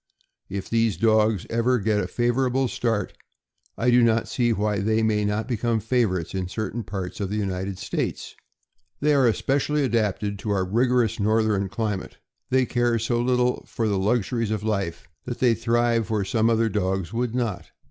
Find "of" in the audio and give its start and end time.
7.19-7.29, 14.49-14.63